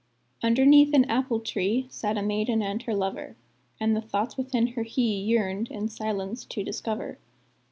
[0.41, 3.35] Underneath an apple tree Sat a maiden and her lover;
[3.79, 7.19] And the thoughts within her he Yearned, in silence, to discover.